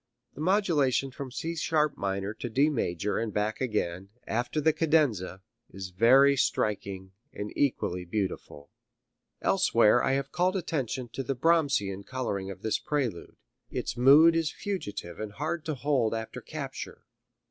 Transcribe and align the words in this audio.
The 0.33 0.41
modulation 0.41 1.11
from 1.11 1.29
C 1.29 1.55
sharp 1.55 1.95
minor 1.95 2.33
to 2.33 2.49
D 2.49 2.71
major 2.71 3.19
and 3.19 3.31
back 3.31 3.61
again 3.61 4.09
after 4.25 4.59
the 4.59 4.73
cadenza 4.73 5.43
is 5.69 5.91
very 5.91 6.35
striking 6.35 7.11
and 7.31 7.55
equally 7.55 8.03
beautiful." 8.03 8.71
Elsewhere 9.43 10.03
I 10.03 10.13
have 10.13 10.31
called 10.31 10.55
attention 10.55 11.09
to 11.09 11.21
the 11.21 11.35
Brahmsian 11.35 12.03
coloring 12.03 12.49
of 12.49 12.63
this 12.63 12.79
prelude. 12.79 13.35
Its 13.69 13.95
mood 13.95 14.35
is 14.35 14.51
fugitive 14.51 15.19
and 15.19 15.33
hard 15.33 15.63
to 15.65 15.75
hold 15.75 16.15
after 16.15 16.41
capture. 16.41 17.05